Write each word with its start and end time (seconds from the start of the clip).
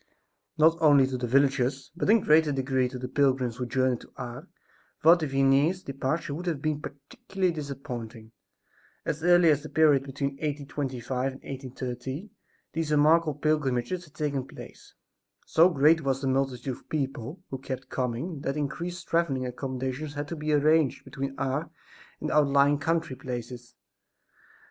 NOT 0.57 0.79
only 0.81 1.05
to 1.05 1.15
the 1.15 1.27
villagers, 1.27 1.91
but 1.95 2.09
in 2.09 2.17
a 2.17 2.21
greater 2.21 2.51
degree 2.51 2.89
to 2.89 2.97
the 2.97 3.07
pilgrims 3.07 3.57
who 3.57 3.67
journeyed 3.67 4.01
to 4.01 4.11
Ars, 4.17 4.47
Father 4.97 5.27
Vianney's 5.27 5.83
departure 5.83 6.33
would 6.33 6.47
have 6.47 6.59
been 6.59 6.81
particularly 6.81 7.53
disappointing. 7.53 8.31
As 9.05 9.23
early 9.23 9.51
as 9.51 9.61
the 9.61 9.69
period 9.69 10.01
between 10.03 10.31
1825 10.37 11.33
and 11.33 11.43
1830, 11.43 12.31
these 12.73 12.89
remarkable 12.91 13.35
pilgrimages 13.35 14.05
had 14.05 14.15
taken 14.15 14.47
place. 14.47 14.95
So 15.45 15.69
great 15.69 16.01
was 16.01 16.19
the 16.19 16.27
multitude 16.27 16.75
of 16.77 16.89
people 16.89 17.43
who 17.51 17.59
kept 17.59 17.89
coming 17.89 18.39
that 18.41 18.57
increased 18.57 19.07
traveling 19.07 19.45
accomodations 19.45 20.15
had 20.15 20.27
to 20.29 20.35
be 20.35 20.51
arranged 20.51 21.05
between 21.05 21.37
Ars 21.37 21.67
and 22.19 22.31
the 22.31 22.33
outlying 22.33 22.79
country 22.79 23.15
places. 23.15 23.75